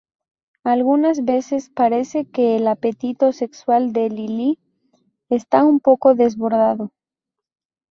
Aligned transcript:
Algunas 0.63 1.25
veces, 1.25 1.69
parece 1.69 2.25
que 2.25 2.55
el 2.55 2.67
apetito 2.67 3.33
sexual 3.33 3.93
de 3.93 4.09
Lily 4.09 4.57
está 5.29 5.63
un 5.63 5.79
poco 5.79 6.15
desbordado. 6.15 6.91